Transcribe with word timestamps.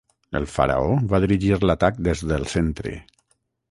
El 0.39 0.47
faraó 0.53 0.87
va 1.13 1.21
dirigir 1.25 1.53
l'atac 1.69 2.03
des 2.11 2.27
del 2.35 2.53
centre. 2.59 3.01